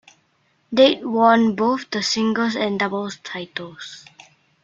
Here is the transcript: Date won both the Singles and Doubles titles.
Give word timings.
Date 0.73 1.05
won 1.05 1.55
both 1.55 1.91
the 1.91 2.01
Singles 2.01 2.55
and 2.55 2.79
Doubles 2.79 3.17
titles. 3.23 4.03